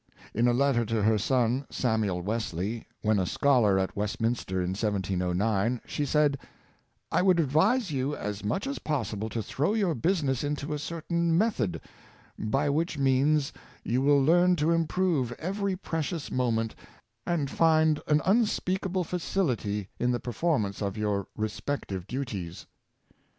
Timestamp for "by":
12.39-12.67